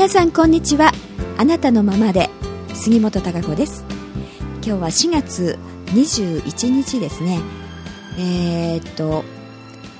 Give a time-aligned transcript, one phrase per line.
[0.00, 0.92] 皆さんこんにちは。
[1.36, 2.30] あなたのままで。
[2.72, 3.84] 杉本孝子です。
[4.62, 5.58] 今日は4月
[5.88, 7.38] 21日ですね。
[8.18, 9.24] えー、っと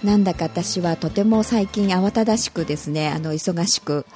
[0.03, 3.11] なんだか私はとても最近慌ただしくですね。
[3.11, 4.07] あの忙しく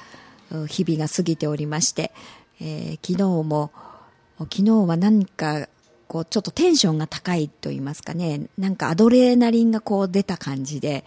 [0.67, 2.11] 日々が過ぎておりまして、
[2.59, 3.71] えー、昨日も
[4.39, 5.67] 昨日は何か
[6.07, 8.47] こうちょっとテンションが高いと言いますかね。
[8.57, 11.05] なんかアドレナリンがこう出た感じで、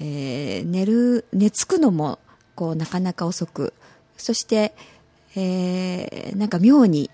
[0.00, 2.18] えー、寝る寝つくのも
[2.56, 3.72] こうなかなか遅く
[4.16, 4.74] そして、
[5.34, 7.10] えー、なんか妙に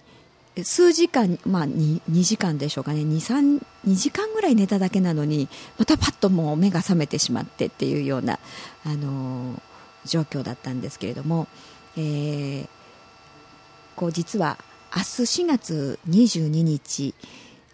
[0.65, 3.01] 数時間、まあ2、2, 時間でしょうかね。
[3.01, 5.48] 2、2時間ぐらい寝ただけなのに
[5.79, 8.38] またパッともう目が覚めてしまってっていうような、
[8.84, 9.60] あのー、
[10.05, 11.48] 状況だったんですけれども、
[11.96, 12.69] えー、
[13.96, 14.59] こう実は
[14.95, 17.15] 明日4月22日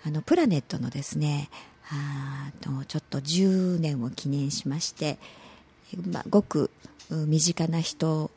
[0.07, 1.51] あのプラネットのですね
[1.91, 5.19] あとちょっと10年を記念しまして、
[6.11, 6.71] まあ、ごく
[7.11, 8.31] 身近な人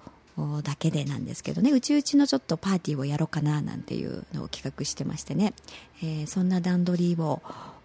[0.61, 1.71] だけでなんですけどね。
[1.71, 5.53] うちうちのちょっとパーティーをやろうかななんていうのを企画してましてね、
[6.01, 7.41] えー、そんな段取りを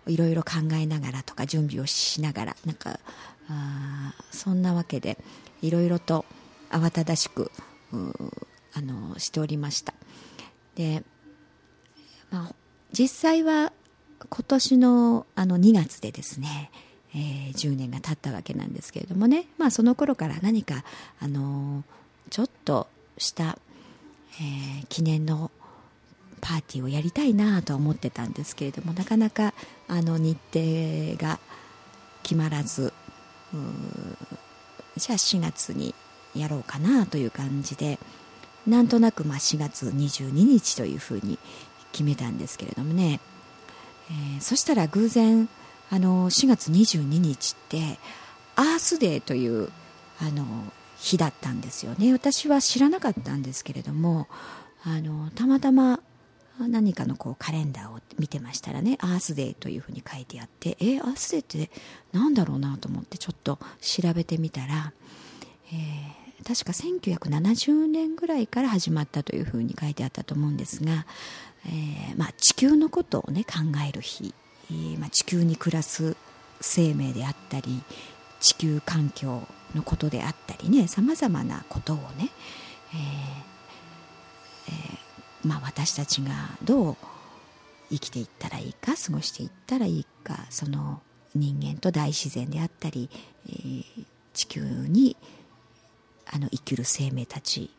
[0.06, 3.00] いろいろ考えながらとか準備をしながらなんか
[3.48, 5.18] あそんなわけで
[5.62, 6.24] いろいろと
[6.70, 7.50] 慌ただしく
[7.92, 9.94] あのしておりました。
[10.74, 11.02] で、
[12.30, 12.54] まあ、
[12.92, 13.72] 実際は
[14.28, 16.70] 今年のあの2月でですね、
[17.14, 20.84] えー、10年が経ったわけなんですけれどもね、まあ、その頃から何か
[21.20, 21.96] あのー
[22.30, 22.88] ちょっと
[23.18, 23.58] した、
[24.40, 25.50] えー、記念の
[26.40, 29.54] パーティーをやりたいなと思ってたんですけれどもなかなか
[29.88, 31.38] あの日程が
[32.22, 32.92] 決まらず
[34.96, 35.94] じゃあ4月に
[36.34, 37.98] やろうかなという感じで
[38.66, 41.38] なんとなくまあ4月22日というふうに
[41.92, 43.20] 決めたんですけれどもね、
[44.10, 45.48] えー、そしたら偶然
[45.90, 47.98] あの4月22日って
[48.56, 49.70] アースデーという
[50.20, 50.44] あの
[50.98, 52.12] 日だったんですよね。
[52.12, 54.28] 私は知らなかったんですけれども
[54.84, 56.00] あのたまたま
[56.58, 61.70] 何かのこうカレンダーを見てましたらねアースデーというふうに書いてあってえアースデーって
[62.12, 64.92] 何だろうなと思ってちょっと調べてみたら、
[65.72, 71.04] えー、確か1970年ぐらいから始まったというふうに書いてあったと思うんですが、
[71.66, 74.32] えーまあ、地球のことをね考える日、
[74.70, 76.16] えーまあ、地球に暮らす
[76.60, 77.82] 生命であったり
[78.40, 79.42] 地球環境
[79.76, 82.30] のことであったりねさまざまなことをね、
[82.92, 83.46] えー
[84.68, 86.32] えー、まあ、私たちが
[86.64, 86.96] どう
[87.90, 91.00] 生きていったらいいか過ごしていったらいいかその
[91.34, 93.08] 人間と大自然であったり、
[93.48, 93.84] えー、
[94.32, 95.16] 地球に
[96.26, 97.70] あの生きる生命たち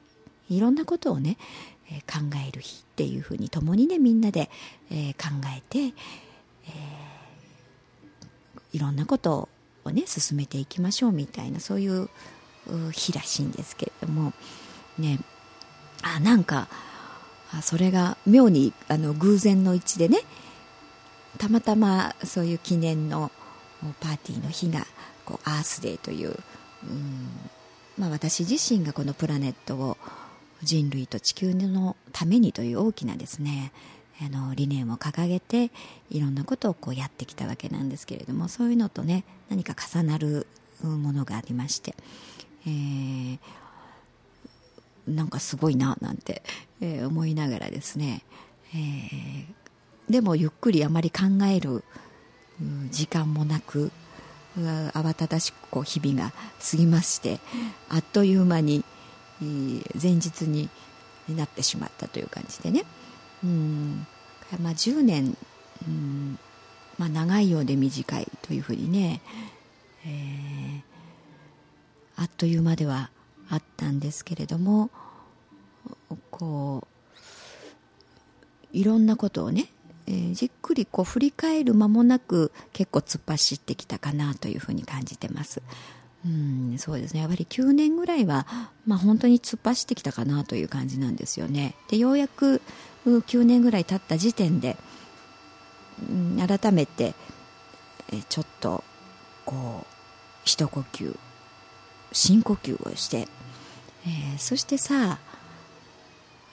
[0.49, 1.37] いろんなことをね、
[1.91, 4.49] えー、考える日っていうふうに共にねみんなで、
[4.89, 5.91] えー、考えて、え
[8.73, 9.49] いろんなことを
[9.87, 12.09] をね進めていきましょうみたいなそういう
[12.91, 14.33] 日らしいんですけれども
[14.97, 15.19] ね
[16.03, 16.67] あなんか
[17.61, 20.19] それが妙にあの偶然の一致でね
[21.37, 23.31] たまたまそういう記念の
[23.99, 24.85] パーティーの日が
[25.25, 27.27] こうアースデーという、うん
[27.97, 29.97] まあ、私自身がこのプラネットを
[30.63, 33.71] 人類と地球のためにという大きなですね
[34.19, 35.69] あの理念を掲げて
[36.09, 40.47] いろんなことをこうやってきたわけなんですけれどもそういうのとね何か重なる
[40.83, 41.95] ものがありまして、
[42.65, 43.39] えー、
[45.07, 46.41] なんかすごいななんて、
[46.81, 48.23] えー、思いながらですね、
[48.73, 49.45] えー、
[50.09, 51.83] でもゆっくりあまり考える
[52.89, 53.91] 時間もなく
[54.57, 56.33] 慌ただしくこう日々が
[56.71, 57.39] 過ぎまして
[57.89, 58.83] あっという間に
[59.39, 60.69] 前日に
[61.29, 62.83] なってしまったという感じでね。
[63.43, 64.07] うん。
[64.61, 65.37] まあ、10年、
[65.87, 66.39] うん。
[66.97, 69.21] まあ、長いようで短いというふうにね、
[70.05, 70.81] えー、
[72.15, 73.11] あっという間では
[73.49, 74.89] あったんですけれども
[76.31, 77.17] こう
[78.73, 79.69] いろんなことをね、
[80.07, 85.61] えー、じっくりこう振り返る間もなく結構突っ走ってきたかなというふうに感じてます。
[86.25, 87.21] うんそうですね。
[87.21, 88.47] やっぱり9年ぐらいは、
[88.85, 91.75] まあ、本当に突っ走ってきたかなという感じなんですよね。
[91.89, 92.61] でようやく
[93.09, 94.77] 9年ぐらい経った時点で、
[96.09, 97.13] うん、改めて
[98.29, 98.83] ちょっと
[99.45, 99.87] こう
[100.43, 101.17] 一呼吸
[102.11, 103.27] 深呼吸をして、
[104.05, 105.19] えー、そしてさ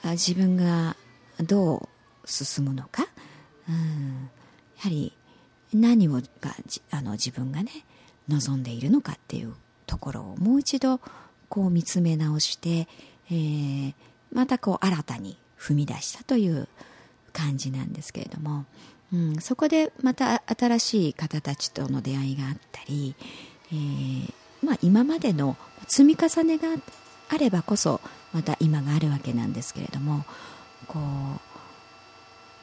[0.03, 0.95] 自分が
[1.39, 1.87] どう
[2.25, 3.07] 進むのか、
[3.67, 4.29] うん、
[4.77, 5.13] やはり
[5.73, 6.21] 何をが
[6.91, 7.71] あの自分がね
[8.29, 9.53] 望んでいるのかっていう
[9.87, 10.99] ところをもう一度
[11.49, 12.87] こう見つめ直して、
[13.29, 13.93] えー、
[14.31, 16.67] またこう新たに踏み出したという
[17.33, 18.65] 感じなんですけれども、
[19.13, 23.15] うん、そこでまた新しい方たちとの出会いがあったり、
[23.71, 25.57] えー、まあ、今までの
[25.87, 26.69] 積み重ねが
[27.29, 28.01] あればこそ
[28.33, 30.25] また今があるわけなんですけれども
[30.87, 30.99] こ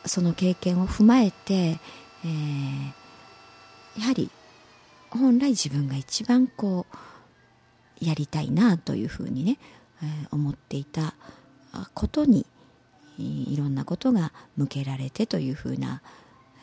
[0.04, 4.30] うその経験を踏まえて、えー、やはり
[5.10, 6.86] 本来自分が一番こ
[8.00, 9.58] うやりたいなというふうにね、
[10.02, 11.14] えー、思っていた
[11.94, 12.46] ことに
[13.22, 16.02] いろんなことが向けられてというふうな、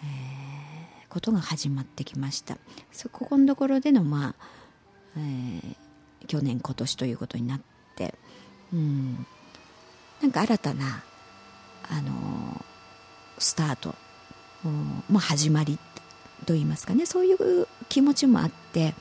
[0.04, 2.58] えー、ことが始まってきました。
[2.92, 4.36] そこのところでのまあ、
[5.18, 5.76] えー、
[6.28, 7.62] 去年今年ということになっ
[7.96, 8.16] て、
[8.74, 9.26] うん、
[10.22, 11.04] なんか新たな、
[11.90, 12.64] あのー、
[13.38, 13.96] スタート、
[14.66, 15.80] うんまあ、始まり
[16.46, 17.06] といいますかね。
[17.06, 18.94] そういう気持ちもあって、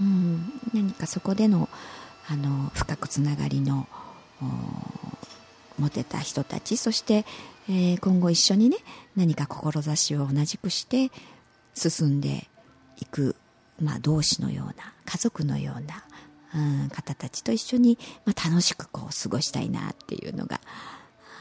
[0.00, 1.68] うん、何かそこでの、
[2.28, 3.86] あの深くつながりの
[5.78, 7.24] 持てた人たちそして、
[7.68, 8.78] えー、今後一緒にね
[9.16, 11.10] 何か志を同じくして
[11.74, 12.48] 進んで
[13.00, 13.36] いく、
[13.80, 16.04] まあ、同志のような家族のような、
[16.54, 20.60] うん、方たちと一緒に、まあ、楽しくこう過ごしたいなっていうのが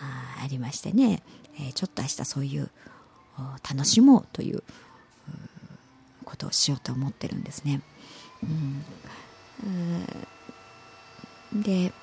[0.02, 1.24] あありましてね、
[1.58, 2.70] えー、ちょっと明日そういう
[3.68, 4.64] 楽しもうという
[6.26, 7.82] ことをしようと思ってるんですね。
[11.54, 11.94] うん、で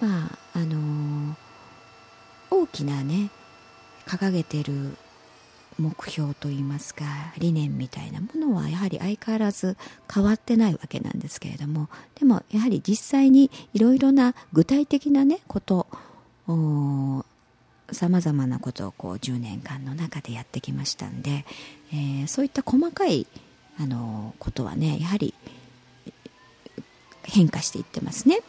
[0.00, 1.34] まああのー、
[2.50, 3.30] 大きなね
[4.06, 4.96] 掲げてる
[5.78, 7.04] 目標といいますか
[7.38, 9.76] 理念みたいなものはやはり相変わらず
[10.12, 11.88] 変わってないわけなんですけれども
[12.18, 15.86] でもやはり実際にいろいろな具体的なねこと
[17.92, 21.44] さまざまなことをこう10年間の中でやってきましたんで、
[21.92, 23.26] えー、そういった細かい
[23.78, 25.34] あのことはねやはり
[27.24, 28.40] 変化していってますね。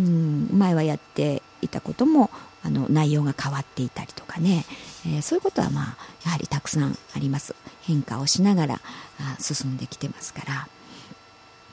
[0.00, 2.30] うん前はやっていたことも
[2.62, 4.64] あの内容が変わっていたりとかね、
[5.06, 7.54] えー、そういうことはまあやはりたくさんあります。
[7.82, 8.80] 変化をしながら
[9.18, 10.68] あ進んできてますから、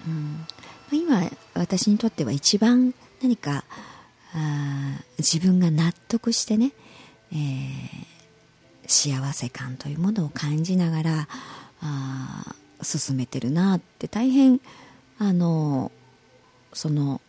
[0.07, 0.45] うん。
[0.91, 3.65] まあ、今私にとっては一番何か
[4.33, 6.71] あ自分が納得してね、
[7.31, 11.27] えー、幸せ感というものを感じながら
[11.81, 14.61] あ進めてるなって大変
[15.17, 15.91] あの
[16.73, 17.21] その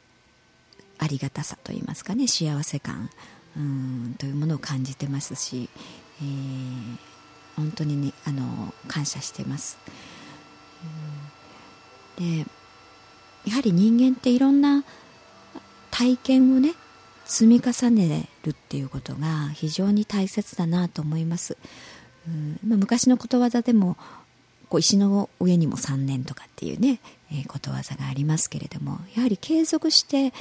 [0.98, 3.10] ありがたさといいますかね幸せ感
[3.56, 5.68] うんというものを感じてますし、
[6.20, 6.96] えー、
[7.56, 9.78] 本当にねあの感謝してます。
[12.18, 12.46] で
[13.46, 14.84] やはり人間っていろんな
[15.90, 16.74] 体験をね
[17.24, 21.56] 積み重ねるっていうことが非常に大切だなと思います。
[22.28, 23.96] うんまあ、昔のことわざでも
[24.68, 27.00] こう石の上にも3年とかっていうね、
[27.30, 30.32] えー、ことわざがありますけれどもやはり継続して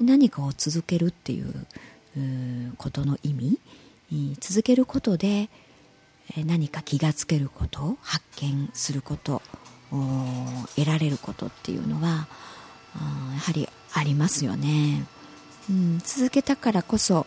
[0.00, 1.66] 何かを続けるっていう
[2.78, 3.58] ことの意味。
[4.40, 5.48] 続けることで
[6.36, 9.42] 何か気がつけること発見すること
[10.76, 12.28] 得られることっていうのは
[13.34, 15.06] やはりありますよね、
[15.70, 17.26] うん、続けたからこそ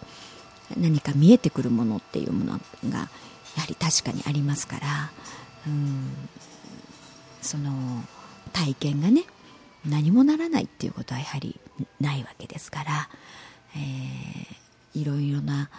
[0.77, 5.11] 何か見えてくるものっていうものがやはり確かにありますから、
[5.67, 6.11] うん、
[7.41, 7.71] その
[8.53, 9.25] 体験がね
[9.85, 11.59] 何もならないっていうことはやはり
[11.99, 13.09] ないわけですから、
[13.75, 15.69] えー、いろいろな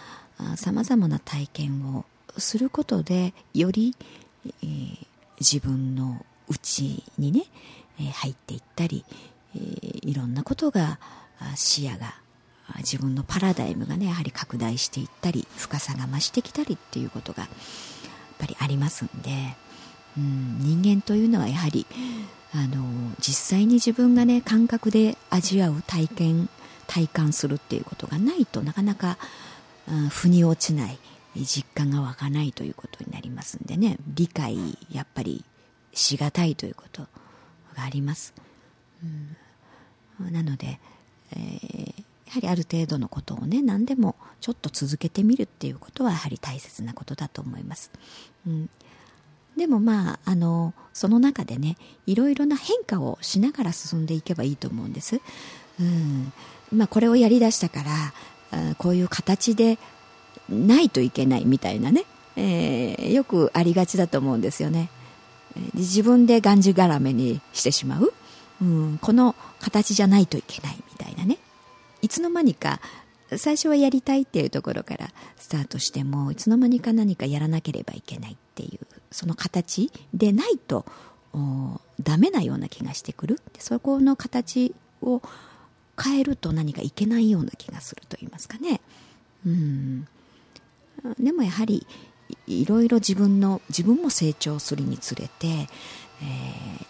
[0.55, 2.05] さまざまな体験を
[2.37, 3.95] することでより、
[4.45, 4.97] えー、
[5.39, 7.43] 自分の内にね、
[7.99, 9.05] え、入っていったり、
[9.55, 10.99] えー、いろんなことが
[11.55, 12.15] 視野が
[12.79, 17.51] 自分のパラダイムがねやはり拡大していったり深さが増してきたりっていうことがやっ
[18.39, 19.31] ぱりありますんで、
[20.17, 21.85] うん、人間というのはやはり
[22.53, 22.83] あの
[23.19, 26.49] 実際に自分がね感覚で味わう体験
[26.87, 29.17] 体感するっていうことがないとなかなか、
[29.89, 30.99] うん、腑に落ちない
[31.35, 33.97] 実感が湧かないということになりますんでね。
[34.05, 35.45] 理解やっぱり
[35.93, 37.03] しがたいということ
[37.75, 38.33] があります、
[39.03, 40.79] うん、なので、
[41.31, 41.93] えー、
[42.27, 47.91] やはりある程度のことをね何でもちょっと続けてみるっていうことはやはり大切なことだと思います、
[48.47, 48.69] うん。
[49.57, 55.21] でもまああのその中でねいろいろな変化をしながら進んでいけばいいと思うんです。
[55.79, 56.33] うん。
[56.71, 59.77] まあ、これをやりだしたからこういう形で
[60.49, 62.05] ないといけないみたいなね、
[62.35, 64.89] えー、よくありがちだと思うんですよね。
[65.73, 68.13] 自分でがんじがらめにしてしまう、
[68.61, 71.39] うん、この形じゃないといけないみたいなね。
[72.01, 72.79] いつの間にか
[73.37, 79.00] 最初はやりたいっていうところからスタートしてもいつの間にか何かやらなければいけないっていう。
[79.11, 80.85] その形でないと
[82.01, 83.39] ダメなような気がしてくる。
[83.59, 85.21] そこの形を
[86.01, 88.81] 変えると何かいけないような気がすると言いますかね。
[89.45, 90.07] うん。
[91.19, 91.85] でもやはり
[92.47, 95.67] いろいろ自分の自分も成長するにつれて、え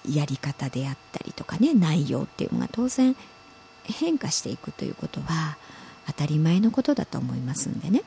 [0.07, 3.15] ー、やり方であったりとかね内容っていうのが当然
[3.83, 5.57] 変化していくということは
[6.07, 8.03] 当たり前のことだと思いますんでね、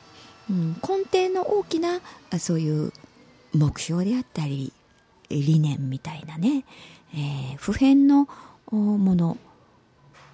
[0.49, 1.99] うん、根底の大きな
[2.39, 2.93] そういう
[3.55, 4.73] 目標であったり
[5.29, 6.65] 理念みたいなね、
[7.13, 8.27] えー、普遍の
[8.71, 9.37] もの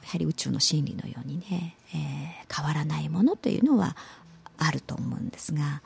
[0.04, 3.96] やはり宇宙の真理のようにね、えー、変わらないものというのは
[4.58, 5.82] あると思うんですが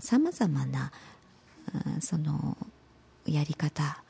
[0.00, 0.92] さまざまな
[2.00, 2.56] その
[3.26, 4.02] やり方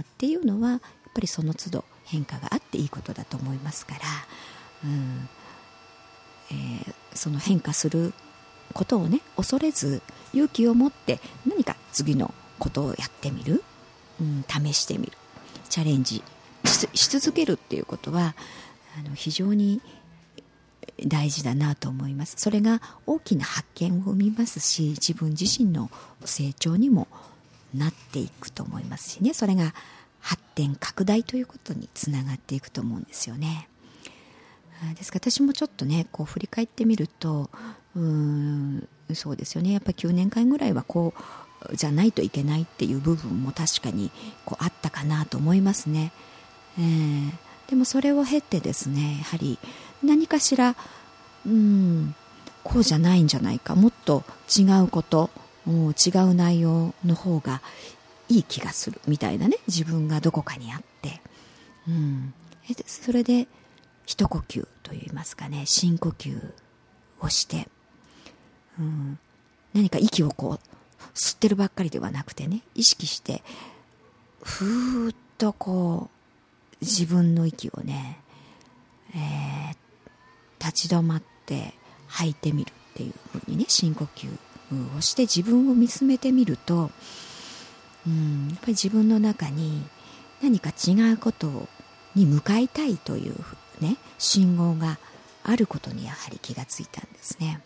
[0.00, 0.80] っていうのはやっ
[1.14, 4.00] ぱりその都度変化があっていいことだと思いますから、
[4.84, 5.28] うん
[6.50, 8.14] えー、その変化する
[8.74, 13.62] ことをね恐れず勇気を持って何か次のことをやってみる、
[14.20, 15.12] うん、試してみる。
[15.68, 16.22] チャレンジ。
[16.94, 18.34] し続けるっていうことは
[18.98, 19.80] あの非常に
[21.06, 22.34] 大事だなと思います。
[22.38, 25.90] それが大きな発見を生みますし自分自身の
[26.24, 27.08] 成長にも
[27.74, 29.34] なっていくと思いますしね。
[29.34, 29.74] それが
[30.20, 33.68] 発展拡大ということにつながっていくと思うんですよね。
[34.96, 37.50] ですから私もちょっとねこう振り返ってみると
[37.96, 39.72] うんそうですよね。
[39.72, 41.14] やっぱり9年間ぐらいはこ
[41.70, 44.10] うじゃないといけないっていう部分も確かに
[44.44, 46.12] こうあったかなと思いますね、
[46.78, 47.32] えー、
[47.68, 49.58] でもそれを経てですねやはり
[50.04, 50.76] 何かしら
[51.44, 52.14] うん
[52.62, 53.74] こうじゃないんじゃないか。
[53.74, 54.24] もっと
[54.56, 55.30] 違うこと
[55.68, 57.60] 違う内容の方が
[58.28, 59.58] いい気がするみたいなね。
[59.66, 61.20] 自分がどこかにあって、
[61.86, 62.34] うん、
[62.86, 63.48] それで
[64.06, 65.64] 一呼吸といいますかね。
[65.66, 66.52] 深呼吸
[67.20, 67.68] をして、
[68.78, 69.18] うん、
[69.74, 70.60] 何か息をこう
[71.14, 73.42] 吸ってるばっかりではなくてね意識して
[74.42, 78.18] ふーっとこう自分の息をね、
[79.14, 81.74] えー、立ち止まって
[82.06, 84.28] 吐いてみるっていうふうにね深呼吸
[84.96, 86.90] をして自分を見つめてみると、
[88.06, 89.82] うん、やっぱり自分の中に
[90.42, 91.68] 何か違うこと
[92.14, 93.34] に向かいたいという、
[93.80, 94.98] ね、信号が
[95.42, 97.60] あることにやはり気がついたんですね。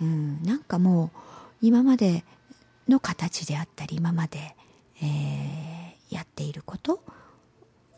[0.00, 1.18] うん、なんかもう
[1.62, 2.24] 今まで
[2.88, 4.54] の形であったり今まで、
[5.02, 7.02] えー、やっていること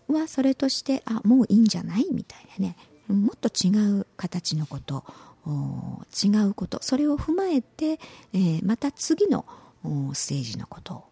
[0.08, 2.06] はそれとしてあもういいんじゃない？
[2.12, 2.76] みたいなね。
[3.08, 5.04] もっと違う形のこと
[5.46, 6.78] 違うこと。
[6.82, 7.98] それを踏まえて、
[8.34, 9.46] えー、また次の
[10.12, 11.04] ステージのことを、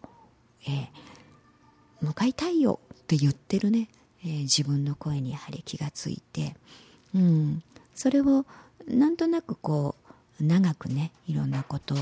[0.67, 3.89] えー、向かいたいよって言ってるね、
[4.23, 6.55] えー、自分の声にやはり気がついて、
[7.15, 7.63] うん、
[7.95, 8.45] それを
[8.87, 10.06] なんとなくこう
[10.39, 11.97] 長くねいろんなことを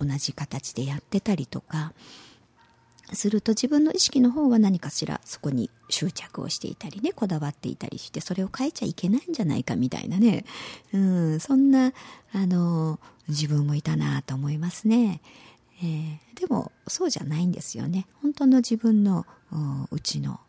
[0.00, 1.92] 同じ形でやってたりとか
[3.12, 10.44] すると自分の意識の方は何かしらそこに執着をしていたりねこだわっていたりしてそれを変えちゃいけないんじゃないかみたいなね、
[10.92, 11.92] うん、そんな
[12.32, 15.20] あの自分もいたなと思いますね、
[15.82, 18.06] えー、でもそうじゃないんですよね。
[18.22, 19.26] 本当の自分の
[19.90, 20.40] うちの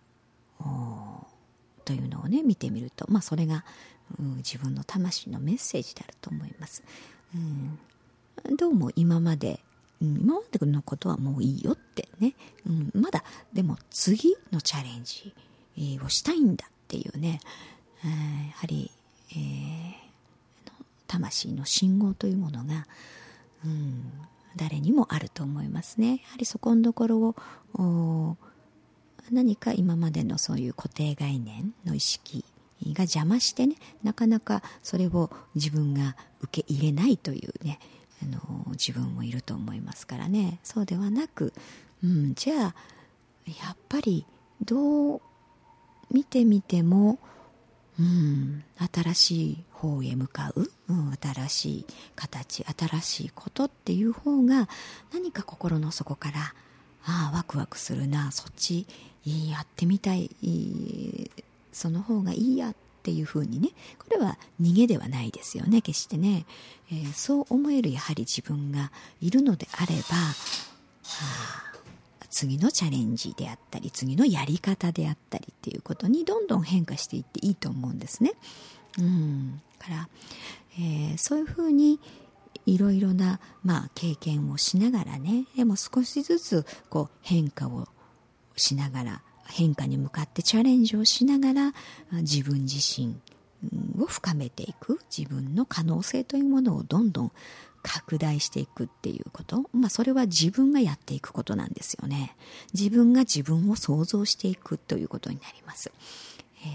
[1.86, 3.64] というのをね見てみると、まあ、それが、
[4.20, 6.84] うん、自分の魂のメッセージであると思います、
[8.46, 9.60] うん、どうも今まで
[10.02, 12.34] うん、今までのことはもういいよってね、
[12.68, 15.34] うん、まだでも次のチャレンジ
[16.04, 17.40] をしたいんだっていうね、
[18.04, 18.92] えー、やはり、
[19.32, 19.94] えー、
[21.08, 22.86] 魂の信号というものが、
[23.66, 24.12] うん、
[24.56, 26.22] 誰にもあると思いますね。
[26.24, 27.36] やはりそこのところ
[27.74, 28.38] を
[29.32, 32.46] 何か今までのそういう固定概念の意識
[32.86, 37.80] が邪魔してねなかなかそれを自分が受け入れないというね
[38.24, 38.42] あの
[38.72, 40.60] 自分もいると思いますからね。
[40.64, 41.54] そうではなく、
[42.04, 42.76] うん、じゃあ
[43.46, 44.26] やっぱり
[44.64, 45.22] どう
[46.12, 47.20] 見てみても、
[48.00, 54.68] うん、新しい方へ向かう、うん、新しい形新しいことっていう方が
[55.14, 56.54] 何か心の底から
[57.06, 58.86] ああワクワクするなそっち
[59.26, 60.32] やってみたい
[61.72, 63.70] その方がいいやっていうふうにね
[64.00, 66.46] これは逃げではないですよね決してね、
[66.92, 70.34] えー、そう思えるやはり自分がいるのであれば、は
[72.22, 78.34] あ、次のチャレンジであったり次のやり方であったりっていうことにどんどん変化していっていいと思うんですね。
[79.00, 80.10] うんから、
[80.80, 82.00] えー、そういうふうに
[82.66, 87.88] いろいろな、まあ、経験をしながらねでも少しずつこう変化を
[88.56, 91.74] しながら変化に向かってチャレンジをしながら
[92.22, 93.16] 自分自身
[94.00, 97.32] を深めていく自分の可能性というものをどんどん
[97.82, 102.36] 拡大していくっていうこと、まあ、それは自分がやっていくことなんですよね。
[102.74, 105.92] 自分が自分を想像していくということになります、
[106.66, 106.72] えー、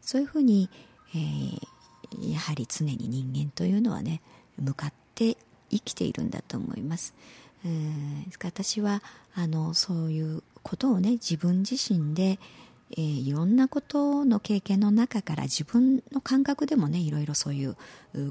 [0.00, 0.68] そういうふうに、
[1.14, 4.20] えー、やはり常に人間というのはね
[4.58, 5.36] 向かって
[5.70, 7.14] 生きているんだと思います、
[7.64, 9.02] えー、私は
[9.34, 12.40] あのそういうことをね自分自身で、
[12.90, 17.76] えー、いろんなことの経験の中から自分の感覚でもねいろいろそういう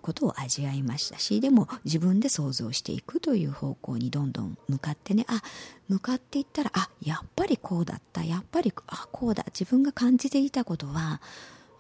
[0.02, 5.42] ことを味わいましたしでも自分で想像していくという方向にどんどん向かってねあ
[5.88, 11.22] 向かっていったらあやっぱりこうだったやっぱりあこうだ自分が感じていたことは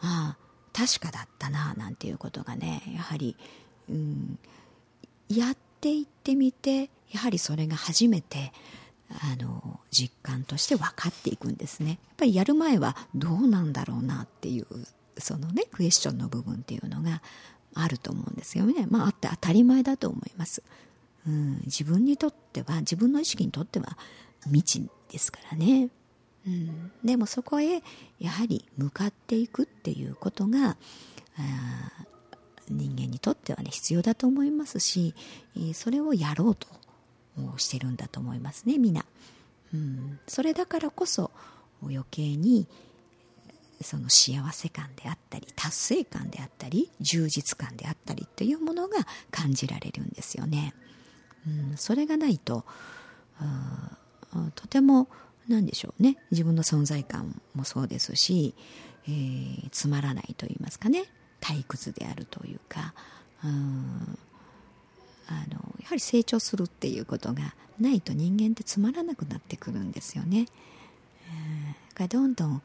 [0.02, 0.38] あ
[0.72, 3.36] 確かだったななんていうことがねやはり、
[3.90, 4.38] うん、
[5.30, 8.52] やっていってみてやはりそれが初めて
[9.22, 11.89] あの実感として分かっていくんですね。
[11.89, 14.65] やっぱりやる前はどうなんだろうなっていう
[15.17, 17.22] そのねクエスチョンの部分っていうのが
[17.75, 18.88] あると思うんですよね。
[18.89, 20.63] まああって当たり前だと思います、
[21.27, 23.98] うん、自分にとっては自分の意識にとっては
[24.46, 25.89] 未知ですからね、
[26.46, 27.82] うん、でもそこへ
[28.20, 30.77] やはり向かっていくっていうことが
[32.70, 35.15] 人間にとってはね必要だと思いますし
[35.74, 36.67] それをやろうと
[37.38, 39.06] をしてるんだと思いますね皆、
[39.74, 41.32] うん、それだからこそ
[41.82, 42.68] 余計に
[43.82, 48.98] その幸せ感であったり達成感であったり充実感であったりっていうものが
[49.32, 50.74] 感じられるんですよね、
[51.46, 52.63] うん、それがないと
[54.56, 55.08] とても
[55.48, 56.18] 何でしょうね。
[56.32, 58.56] 自分の存在感もそうですし、
[59.06, 61.04] えー、つまらないと言いますかね。
[61.42, 62.94] 退屈であるというか
[63.44, 64.18] うん
[65.28, 70.48] あのやはり成長するっていうことがないと人間ってつまらなくなってくるんですよね。
[71.96, 72.62] がどんどん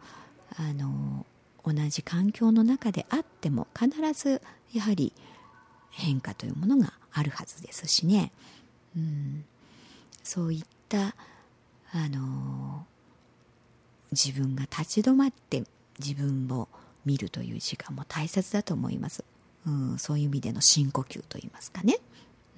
[0.57, 1.27] あの
[1.65, 4.41] 同じ環境の中であっても必ず
[4.73, 5.13] やはり
[5.91, 8.33] 変化というものがあるはずですしね、
[8.97, 9.45] うん、
[10.23, 11.15] そういった
[11.93, 12.87] あの
[14.13, 15.65] 自分が立ち止まって
[15.99, 16.69] 自分を
[17.05, 19.25] 見るという時間も大切だと思います、
[19.67, 21.99] うん、そういう意味での深呼吸といいますかね、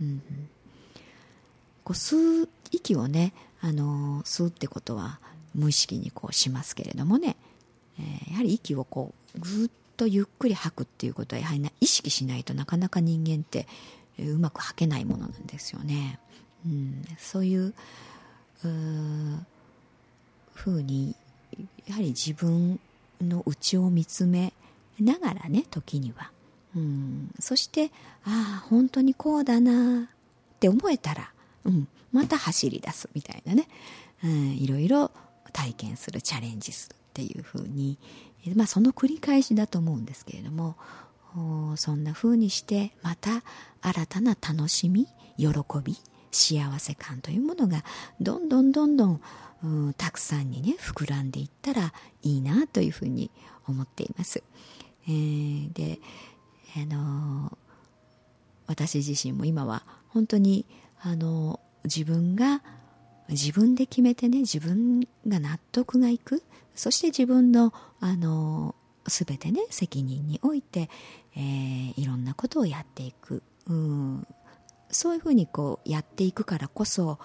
[0.01, 0.23] うん、
[1.85, 5.21] こう吸う息をね、あの吸うってことは
[5.55, 7.37] 無意識にこうしますけれどもね、
[7.99, 13.67] えー、やはり息をこうぐっとゆっくり吐くっていうことはやはり、ね、意識しないとなかなか人間って
[14.19, 16.19] うまく吐けないものなんですよね。
[16.65, 17.75] うん、そういう
[18.65, 19.47] う
[20.55, 21.15] ふうに
[21.87, 22.79] やはり自分
[23.21, 24.53] の内を見つめ
[24.99, 26.31] ながらね時には、
[26.76, 27.90] うん、そして
[28.24, 31.33] ああ本当にこうだなって思えたら、
[31.64, 33.68] うん、また走り出すみたいなね、
[34.24, 35.11] うん、いろいろ
[35.52, 37.98] 体験するチャレンジするっていうふうに、
[38.54, 40.76] まあ、その繰り返しだと思うんですけれども
[41.76, 43.42] そんなふうにしてまた
[43.83, 45.06] 新たな楽しみ
[45.37, 45.48] 喜
[45.83, 45.96] び
[46.30, 47.85] 幸せ感というものが
[48.20, 49.20] どんどんどんどん
[49.62, 53.30] うん、たくさんにね膨らんでいったらいいなというふうに
[53.68, 54.42] 思っています。
[55.06, 55.98] えー、で、
[56.76, 57.59] あの、
[58.66, 60.66] 私自身も今は本当に、
[61.00, 62.62] あの、自分が
[63.30, 66.42] 自分で決めてね自分が納得がいく。
[66.74, 68.74] そして自分の、あの
[69.06, 70.88] 全てね責任において、
[71.37, 74.26] えー、いろんなことをやっていく、うん、
[74.90, 77.18] そういうふうにこうやっていくからこそ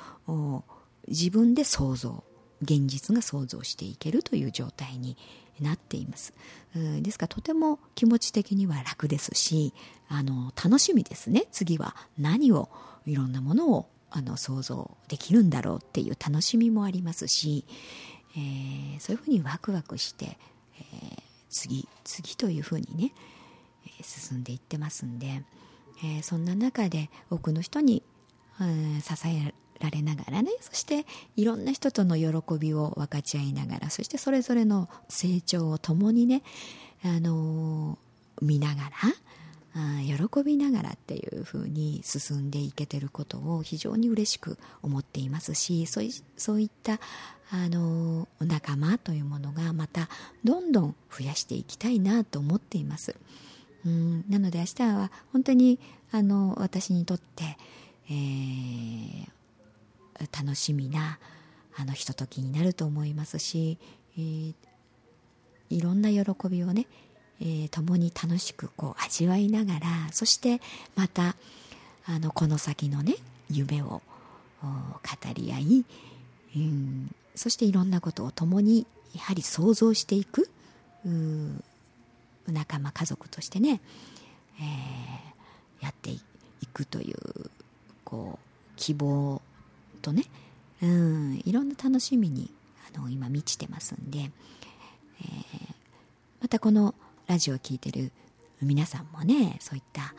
[1.08, 2.24] 自分で想像
[2.62, 5.18] 現実が想像していけるという状態に
[5.60, 6.34] なっています。
[6.74, 9.74] ですからとても気持ち的には楽ですし
[10.10, 11.46] あの楽しみですね。
[11.52, 12.70] 次は何を
[13.06, 17.66] いろんなものをあの想像できるんだろうっていう楽しみもありますし、
[18.38, 20.38] えー、そういうふうにワクワクして、
[20.80, 23.14] えー、次次というふうにね、
[24.00, 25.44] え進んでいってますんで、
[26.04, 28.04] え、そんな中で多くの人に、
[28.60, 36.44] えー、支えられながらねそしていろんな人との喜びを分かち合いながらそしてそれぞれの成長を共にね、
[37.04, 38.92] あのー、見ながら
[39.78, 46.94] あ喜びながらっていうふうに進んでいけてることを非常に嬉しく思っていますしそういそういった、
[47.52, 50.08] あのー、仲間というものがまた
[50.46, 53.16] どんどん増やしていきたいなと思っています。
[53.86, 55.80] うんなので明日は本当に
[56.12, 57.58] あの私にとって、
[58.10, 59.28] えー、
[60.32, 61.20] 楽しみな
[61.78, 63.78] あのひとときになると思いますし、
[64.18, 64.54] えー、
[65.70, 66.88] いろんな喜びをね、
[67.42, 70.62] えー、共に楽しくこう味わいながらそして
[70.96, 71.36] また
[72.06, 73.16] あのこの先のね
[73.50, 74.02] 夢を
[74.62, 75.02] 語
[75.34, 75.86] り合い、
[76.56, 80.50] うん、そしていろんなことを共にやはり想像していく
[82.48, 83.82] 仲間家族としてね、
[84.60, 86.22] えー、やってい
[86.74, 87.50] くという
[88.04, 89.42] こう希望
[90.06, 90.26] とね
[90.84, 92.54] うんいろんな楽しみに
[92.96, 94.30] あの今満ちてますんで、えー、
[96.42, 96.94] またこの
[97.26, 98.12] ラジオを聴いてる
[98.62, 100.14] 皆さんもねそういった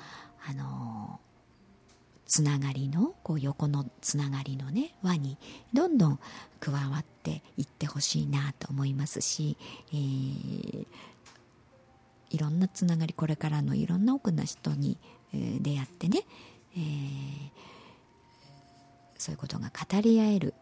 [0.48, 1.20] あの
[2.26, 5.38] つながりのこう横のつながりのね輪に
[5.72, 6.18] どんどん
[6.58, 9.56] 加わっていってほしいなと思いますし、
[9.92, 10.86] えー、
[12.30, 14.98] いろんなつながりこれからのいろんな多くの人に、
[15.32, 16.22] えー、出会ってね、
[16.76, 17.50] えー、
[19.18, 20.54] そういうことが語り合える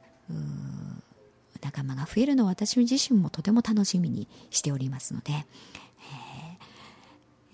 [1.63, 5.33] 仲間が増えるのを私自身もとても楽しみにしておりますので、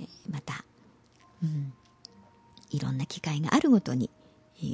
[0.00, 0.64] えー、また、
[1.42, 1.72] うん、
[2.70, 4.10] いろんな機会があるごとに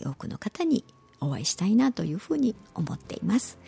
[0.05, 0.85] 多くの方に
[1.21, 3.59] お会いしたいなというふうに思っています。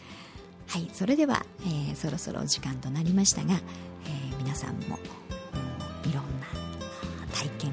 [0.66, 4.98] はいそれでは、えー、そろそろ時間となりましたが、えー、皆さんも
[6.04, 6.46] いろんな
[7.32, 7.72] 体験、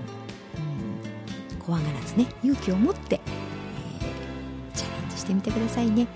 [1.52, 3.20] うん、怖がらずね勇気を持って、
[5.26, 6.08] してみてくださいね。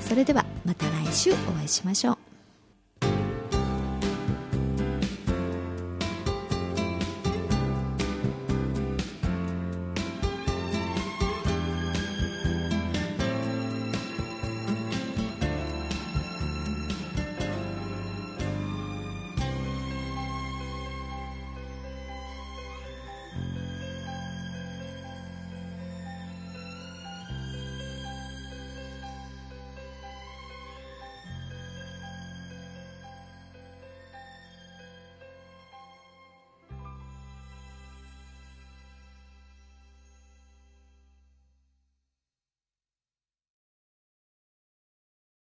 [0.00, 2.19] それではまた来週お会いしましょう。